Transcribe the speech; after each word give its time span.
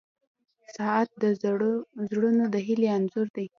•ساعت 0.75 1.09
د 1.23 1.25
زړونو 2.11 2.43
د 2.53 2.55
هیلې 2.67 2.87
انځور 2.97 3.27
دی. 3.35 3.45